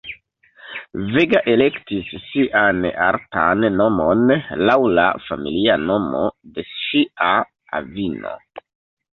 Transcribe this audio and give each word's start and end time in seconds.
Vega 1.17 1.41
elektis 1.51 2.07
sian 2.29 2.79
artan 3.09 3.67
nomon 3.83 4.23
laŭ 4.71 4.79
la 5.01 5.05
familia 5.27 5.77
nomo 5.85 6.25
de 6.57 6.67
ŝia 6.73 7.29
avino. 7.83 8.35